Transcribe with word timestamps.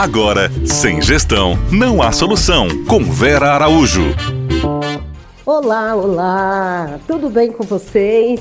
Agora, 0.00 0.50
sem 0.64 1.02
gestão, 1.02 1.58
não 1.70 2.00
há 2.00 2.10
solução. 2.10 2.68
Com 2.86 3.04
Vera 3.04 3.50
Araújo. 3.50 4.00
Olá, 5.44 5.94
olá! 5.94 6.98
Tudo 7.06 7.28
bem 7.28 7.52
com 7.52 7.64
vocês? 7.64 8.40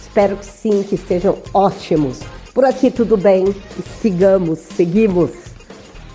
Espero 0.00 0.36
que 0.36 0.46
sim, 0.46 0.84
que 0.84 0.94
estejam 0.94 1.36
ótimos. 1.52 2.20
Por 2.54 2.64
aqui 2.64 2.92
tudo 2.92 3.16
bem? 3.16 3.52
Sigamos, 4.00 4.60
seguimos 4.60 5.32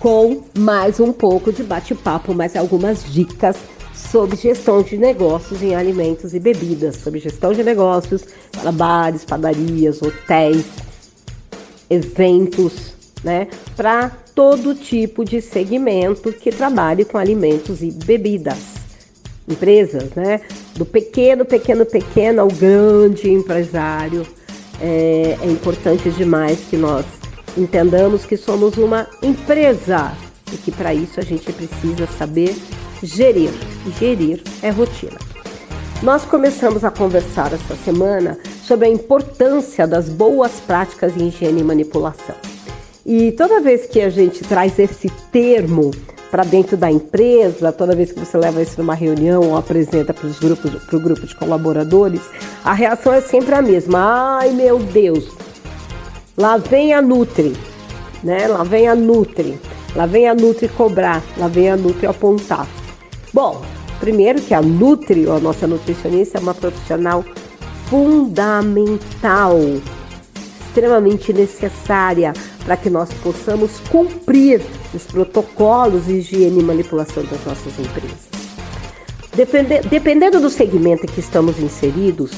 com 0.00 0.42
mais 0.56 0.98
um 0.98 1.12
pouco 1.12 1.52
de 1.52 1.62
bate-papo, 1.62 2.32
mais 2.32 2.56
algumas 2.56 3.04
dicas 3.04 3.58
sobre 3.92 4.34
gestão 4.34 4.80
de 4.80 4.96
negócios 4.96 5.62
em 5.62 5.74
alimentos 5.74 6.32
e 6.32 6.40
bebidas, 6.40 6.96
sobre 6.96 7.20
gestão 7.20 7.52
de 7.52 7.62
negócios 7.62 8.24
para 8.50 8.72
bares, 8.72 9.26
padarias, 9.26 10.00
hotéis, 10.00 10.64
eventos, 11.90 12.94
né? 13.22 13.48
Para 13.76 14.24
todo 14.36 14.74
tipo 14.74 15.24
de 15.24 15.40
segmento 15.40 16.30
que 16.30 16.52
trabalhe 16.52 17.06
com 17.06 17.16
alimentos 17.16 17.82
e 17.82 17.90
bebidas. 17.90 18.76
Empresas, 19.48 20.10
né? 20.14 20.42
Do 20.74 20.84
pequeno, 20.84 21.46
pequeno, 21.46 21.86
pequeno 21.86 22.42
ao 22.42 22.48
grande 22.48 23.30
empresário. 23.30 24.26
É, 24.78 25.38
é 25.40 25.46
importante 25.46 26.10
demais 26.10 26.60
que 26.68 26.76
nós 26.76 27.06
entendamos 27.56 28.26
que 28.26 28.36
somos 28.36 28.76
uma 28.76 29.08
empresa 29.22 30.12
e 30.52 30.56
que 30.58 30.70
para 30.70 30.92
isso 30.92 31.18
a 31.18 31.22
gente 31.22 31.50
precisa 31.50 32.06
saber 32.18 32.54
gerir. 33.02 33.50
Gerir 33.98 34.42
é 34.62 34.68
rotina. 34.68 35.18
Nós 36.02 36.26
começamos 36.26 36.84
a 36.84 36.90
conversar 36.90 37.54
essa 37.54 37.74
semana 37.74 38.38
sobre 38.62 38.86
a 38.86 38.90
importância 38.90 39.86
das 39.86 40.10
boas 40.10 40.60
práticas 40.66 41.16
em 41.16 41.28
higiene 41.28 41.62
e 41.62 41.64
manipulação. 41.64 42.36
E 43.08 43.30
toda 43.30 43.60
vez 43.60 43.86
que 43.86 44.00
a 44.00 44.10
gente 44.10 44.42
traz 44.42 44.76
esse 44.80 45.08
termo 45.30 45.92
para 46.28 46.42
dentro 46.42 46.76
da 46.76 46.90
empresa, 46.90 47.70
toda 47.70 47.94
vez 47.94 48.10
que 48.10 48.18
você 48.18 48.36
leva 48.36 48.60
isso 48.60 48.74
numa 48.78 48.94
reunião 48.94 49.50
ou 49.50 49.56
apresenta 49.56 50.12
para 50.12 50.26
o 50.26 51.00
grupo 51.00 51.24
de 51.24 51.36
colaboradores, 51.36 52.20
a 52.64 52.72
reação 52.72 53.12
é 53.12 53.20
sempre 53.20 53.54
a 53.54 53.62
mesma. 53.62 54.40
Ai 54.40 54.50
meu 54.50 54.80
Deus, 54.80 55.28
lá 56.36 56.56
vem 56.56 56.92
a 56.92 57.00
Nutri, 57.00 57.52
né? 58.24 58.48
Lá 58.48 58.64
vem 58.64 58.88
a 58.88 58.96
Nutri, 58.96 59.56
lá 59.94 60.04
vem 60.04 60.28
a 60.28 60.34
Nutri 60.34 60.66
cobrar, 60.66 61.22
lá 61.36 61.46
vem 61.46 61.70
a 61.70 61.76
Nutri 61.76 62.08
apontar. 62.08 62.66
Bom, 63.32 63.62
primeiro 64.00 64.40
que 64.40 64.52
a 64.52 64.60
Nutri, 64.60 65.30
a 65.30 65.38
nossa 65.38 65.68
nutricionista, 65.68 66.38
é 66.38 66.40
uma 66.40 66.54
profissional 66.54 67.24
fundamental, 67.88 69.56
extremamente 70.66 71.32
necessária 71.32 72.32
para 72.66 72.76
que 72.76 72.90
nós 72.90 73.08
possamos 73.22 73.78
cumprir 73.88 74.60
os 74.92 75.04
protocolos 75.04 76.06
de 76.06 76.14
higiene 76.14 76.58
e 76.58 76.62
manipulação 76.62 77.22
das 77.22 77.42
nossas 77.46 77.78
empresas. 77.78 78.26
dependendo 79.88 80.40
do 80.40 80.50
segmento 80.50 81.04
em 81.04 81.06
que 81.06 81.20
estamos 81.20 81.60
inseridos, 81.60 82.32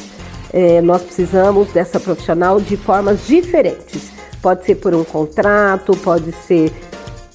é, 0.52 0.82
nós 0.82 1.02
precisamos 1.02 1.68
dessa 1.68 1.98
profissional 1.98 2.60
de 2.60 2.76
formas 2.76 3.26
diferentes. 3.26 4.10
Pode 4.42 4.66
ser 4.66 4.74
por 4.74 4.94
um 4.94 5.02
contrato, 5.02 5.96
pode 5.96 6.30
ser, 6.46 6.70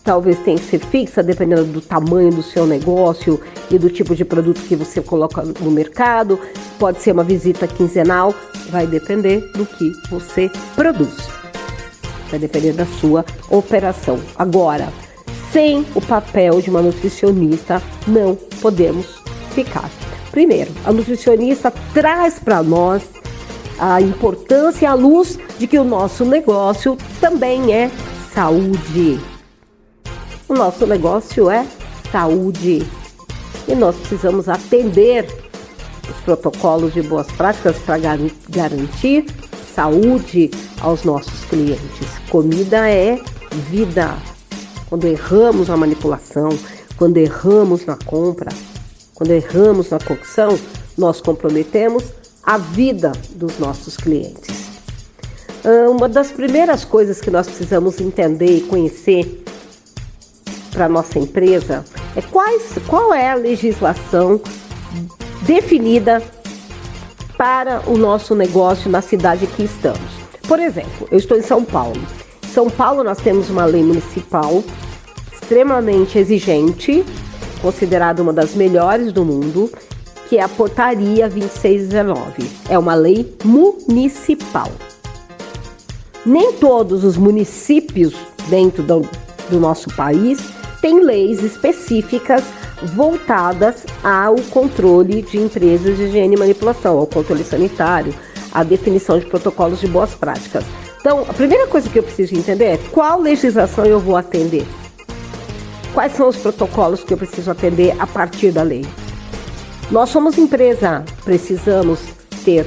talvez 0.03 0.37
tenha 0.39 0.57
que 0.57 0.65
ser 0.65 0.79
fixa, 0.79 1.23
dependendo 1.23 1.65
do 1.65 1.81
tamanho 1.81 2.31
do 2.31 2.43
seu 2.43 2.67
negócio 2.67 3.41
e 3.71 3.79
do 3.79 3.89
tipo 3.89 4.15
de 4.15 4.23
produto 4.23 4.61
que 4.61 4.75
você 4.75 5.01
coloca 5.01 5.41
no 5.41 5.71
mercado. 5.71 6.39
Pode 6.77 7.01
ser 7.01 7.11
uma 7.11 7.23
visita 7.23 7.67
quinzenal, 7.67 8.35
vai 8.69 8.85
depender 8.85 9.39
do 9.53 9.65
que 9.65 9.91
você 10.09 10.51
produz 10.75 11.42
vai 12.33 12.39
depender 12.39 12.73
da 12.73 12.85
sua 12.85 13.23
operação. 13.49 14.19
Agora, 14.35 14.91
sem 15.51 15.85
o 15.93 16.01
papel 16.01 16.61
de 16.61 16.69
uma 16.69 16.81
nutricionista, 16.81 17.81
não 18.07 18.35
podemos 18.59 19.21
ficar. 19.53 19.89
Primeiro, 20.31 20.71
a 20.83 20.91
nutricionista 20.91 21.71
traz 21.93 22.39
para 22.39 22.63
nós 22.63 23.03
a 23.77 24.01
importância 24.01 24.85
e 24.85 24.87
a 24.87 24.95
luz 24.95 25.37
de 25.59 25.67
que 25.67 25.77
o 25.77 25.83
nosso 25.83 26.25
negócio 26.25 26.97
também 27.21 27.71
é 27.71 27.91
saúde. 28.33 29.19
O 30.49 30.55
nosso 30.55 30.87
negócio 30.87 31.51
é 31.51 31.67
saúde. 32.11 32.83
E 33.67 33.75
nós 33.75 33.95
precisamos 33.95 34.49
atender 34.49 35.27
os 36.09 36.17
protocolos 36.25 36.93
de 36.93 37.03
boas 37.03 37.27
práticas 37.31 37.77
para 37.77 37.99
garantir 38.49 39.25
saúde 39.75 40.51
aos 40.81 41.03
nossos 41.03 41.45
clientes. 41.45 42.07
Comida 42.29 42.89
é 42.89 43.19
vida. 43.69 44.15
Quando 44.89 45.05
erramos 45.05 45.67
na 45.67 45.77
manipulação, 45.77 46.49
quando 46.97 47.17
erramos 47.17 47.85
na 47.85 47.97
compra, 48.05 48.51
quando 49.15 49.31
erramos 49.31 49.89
na 49.89 49.99
cocção, 49.99 50.57
nós 50.97 51.21
comprometemos 51.21 52.03
a 52.43 52.57
vida 52.57 53.11
dos 53.31 53.57
nossos 53.57 53.97
clientes. 53.97 54.63
Ah, 55.63 55.89
uma 55.89 56.09
das 56.09 56.31
primeiras 56.31 56.85
coisas 56.85 57.21
que 57.21 57.31
nós 57.31 57.47
precisamos 57.47 57.99
entender 57.99 58.57
e 58.57 58.61
conhecer 58.61 59.43
para 60.71 60.89
nossa 60.89 61.19
empresa 61.19 61.85
é 62.15 62.21
quais, 62.21 62.73
qual 62.87 63.13
é 63.13 63.31
a 63.31 63.35
legislação 63.35 64.41
definida 65.45 66.21
para 67.37 67.81
o 67.87 67.97
nosso 67.97 68.35
negócio 68.35 68.89
na 68.89 69.01
cidade 69.01 69.47
que 69.47 69.63
estamos. 69.63 70.23
Por 70.47 70.59
exemplo, 70.59 71.07
eu 71.11 71.17
estou 71.17 71.37
em 71.37 71.41
São 71.41 71.63
Paulo. 71.63 72.01
Em 72.43 72.47
São 72.47 72.69
Paulo 72.69 73.03
nós 73.03 73.17
temos 73.19 73.49
uma 73.49 73.65
lei 73.65 73.83
municipal 73.83 74.63
extremamente 75.31 76.17
exigente, 76.17 77.03
considerada 77.61 78.21
uma 78.21 78.33
das 78.33 78.55
melhores 78.55 79.11
do 79.11 79.25
mundo, 79.25 79.71
que 80.29 80.37
é 80.37 80.41
a 80.41 80.49
Portaria 80.49 81.29
2619. 81.29 82.49
É 82.69 82.77
uma 82.79 82.95
lei 82.95 83.35
municipal. 83.43 84.71
Nem 86.25 86.53
todos 86.53 87.03
os 87.03 87.17
municípios 87.17 88.13
dentro 88.49 88.81
do, 88.83 89.01
do 89.49 89.59
nosso 89.59 89.89
país 89.95 90.39
têm 90.81 91.03
leis 91.03 91.43
específicas 91.43 92.43
voltadas 92.93 93.85
ao 94.03 94.35
controle 94.51 95.21
de 95.21 95.37
empresas 95.37 95.97
de 95.97 96.03
higiene 96.03 96.35
e 96.35 96.39
manipulação, 96.39 96.97
ao 96.97 97.07
controle 97.07 97.43
sanitário, 97.43 98.13
a 98.51 98.63
definição 98.63 99.17
de 99.19 99.25
protocolos 99.25 99.79
de 99.79 99.87
boas 99.87 100.13
práticas. 100.13 100.63
Então, 100.99 101.21
a 101.21 101.33
primeira 101.33 101.67
coisa 101.67 101.89
que 101.89 101.99
eu 101.99 102.03
preciso 102.03 102.35
entender 102.35 102.65
é 102.65 102.79
qual 102.91 103.19
legislação 103.19 103.85
eu 103.85 103.99
vou 103.99 104.15
atender. 104.15 104.65
Quais 105.93 106.13
são 106.13 106.27
os 106.27 106.37
protocolos 106.37 107.03
que 107.03 107.13
eu 107.13 107.17
preciso 107.17 107.51
atender 107.51 107.95
a 107.99 108.07
partir 108.07 108.51
da 108.51 108.63
lei? 108.63 108.85
Nós 109.91 110.09
somos 110.09 110.37
empresa, 110.37 111.03
precisamos 111.23 111.99
ter 112.43 112.65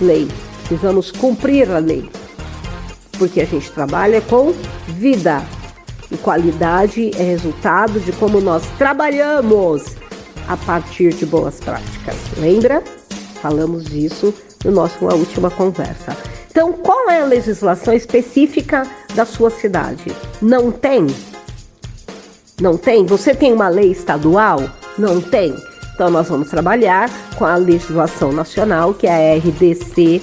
lei, 0.00 0.28
precisamos 0.66 1.10
cumprir 1.10 1.70
a 1.70 1.78
lei, 1.78 2.10
porque 3.18 3.40
a 3.40 3.46
gente 3.46 3.70
trabalha 3.70 4.20
com 4.20 4.52
vida 4.88 5.42
e 6.10 6.16
qualidade 6.16 7.10
é 7.16 7.22
resultado 7.22 8.00
de 8.00 8.12
como 8.12 8.40
nós 8.40 8.62
trabalhamos 8.78 9.96
a 10.48 10.56
partir 10.56 11.12
de 11.12 11.26
boas 11.26 11.58
práticas. 11.60 12.16
Lembra? 12.38 12.82
Falamos 13.42 13.84
disso 13.84 14.32
no 14.64 14.70
nosso 14.70 15.04
última 15.04 15.50
conversa. 15.50 16.16
Então, 16.50 16.72
qual 16.72 17.10
é 17.10 17.20
a 17.20 17.24
legislação 17.26 17.92
específica 17.92 18.86
da 19.14 19.24
sua 19.26 19.50
cidade? 19.50 20.04
Não 20.40 20.70
tem? 20.70 21.06
Não 22.60 22.76
tem? 22.76 23.04
Você 23.04 23.34
tem 23.34 23.52
uma 23.52 23.68
lei 23.68 23.90
estadual? 23.90 24.62
Não 24.96 25.20
tem. 25.20 25.54
Então, 25.94 26.08
nós 26.10 26.28
vamos 26.28 26.48
trabalhar 26.48 27.10
com 27.36 27.44
a 27.44 27.56
legislação 27.56 28.32
nacional, 28.32 28.94
que 28.94 29.06
é 29.06 29.34
a 29.34 29.36
RDC 29.36 30.22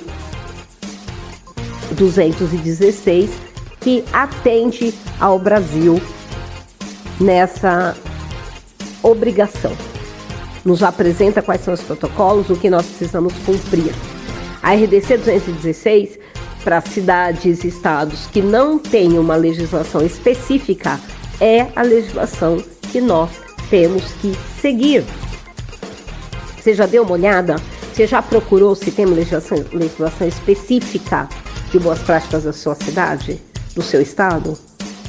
216, 1.93 3.29
que 3.83 4.03
atende 4.13 4.93
ao 5.19 5.37
Brasil 5.37 6.01
nessa 7.19 7.95
obrigação. 9.01 9.75
Nos 10.63 10.81
apresenta 10.81 11.41
quais 11.41 11.61
são 11.61 11.73
os 11.73 11.81
protocolos, 11.81 12.49
o 12.49 12.55
que 12.55 12.69
nós 12.69 12.85
precisamos 12.85 13.33
cumprir. 13.45 13.93
A 14.61 14.73
RDC 14.73 15.17
216 15.17 16.19
para 16.63 16.79
cidades 16.79 17.65
e 17.65 17.67
estados 17.67 18.27
que 18.27 18.41
não 18.41 18.79
têm 18.79 19.19
uma 19.19 19.35
legislação 19.35 20.05
específica 20.05 20.97
é 21.41 21.67
a 21.75 21.81
legislação 21.81 22.63
que 22.89 23.01
nós 23.01 23.29
temos 23.69 24.03
que 24.21 24.33
seguir. 24.61 25.03
Você 26.57 26.73
já 26.73 26.85
deu 26.85 27.03
uma 27.03 27.11
olhada? 27.11 27.57
Você 27.93 28.07
já 28.07 28.21
procurou 28.21 28.73
se 28.73 28.89
tem 28.91 29.05
uma 29.05 29.15
legislação, 29.15 29.57
legislação 29.73 30.25
específica 30.25 31.27
de 31.69 31.79
boas 31.79 31.99
práticas 31.99 32.43
da 32.43 32.53
sua 32.53 32.75
cidade, 32.75 33.41
do 33.75 33.81
seu 33.81 34.01
estado? 34.01 34.57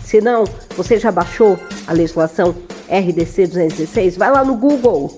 Se 0.04 0.20
não, 0.20 0.44
você 0.76 0.98
já 0.98 1.10
baixou 1.10 1.58
a 1.86 1.92
legislação 1.92 2.54
RDC 2.88 3.46
216? 3.46 4.16
Vai 4.16 4.30
lá 4.30 4.44
no 4.44 4.56
Google, 4.56 5.16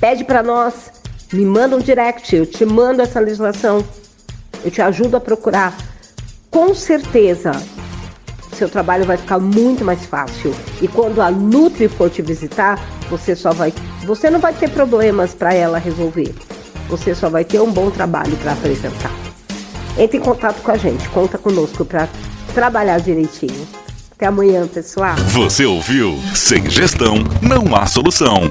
pede 0.00 0.24
para 0.24 0.42
nós, 0.42 0.90
me 1.32 1.44
manda 1.44 1.76
um 1.76 1.80
direct, 1.80 2.34
eu 2.34 2.46
te 2.46 2.64
mando 2.64 3.02
essa 3.02 3.20
legislação, 3.20 3.84
eu 4.64 4.70
te 4.70 4.80
ajudo 4.80 5.16
a 5.16 5.20
procurar. 5.20 5.76
Com 6.50 6.74
certeza, 6.74 7.52
seu 8.60 8.68
trabalho 8.68 9.06
vai 9.06 9.16
ficar 9.16 9.38
muito 9.38 9.82
mais 9.82 10.04
fácil. 10.04 10.54
E 10.82 10.86
quando 10.86 11.22
a 11.22 11.30
Nutri 11.30 11.88
for 11.88 12.10
te 12.10 12.20
visitar, 12.20 12.78
você 13.08 13.34
só 13.34 13.52
vai, 13.52 13.72
você 14.04 14.28
não 14.28 14.38
vai 14.38 14.52
ter 14.52 14.68
problemas 14.68 15.32
para 15.32 15.54
ela 15.54 15.78
resolver. 15.78 16.34
Você 16.88 17.14
só 17.14 17.30
vai 17.30 17.42
ter 17.42 17.58
um 17.58 17.72
bom 17.72 17.90
trabalho 17.90 18.36
para 18.36 18.52
apresentar. 18.52 19.12
Entre 19.96 20.18
em 20.18 20.20
contato 20.20 20.60
com 20.62 20.70
a 20.70 20.76
gente, 20.76 21.08
conta 21.08 21.38
conosco 21.38 21.86
para 21.86 22.06
trabalhar 22.50 22.98
direitinho. 23.00 23.66
Até 24.12 24.26
amanhã, 24.26 24.66
pessoal. 24.66 25.16
Você 25.32 25.64
ouviu? 25.64 26.18
Sem 26.34 26.68
gestão 26.68 27.16
não 27.40 27.74
há 27.74 27.86
solução. 27.86 28.50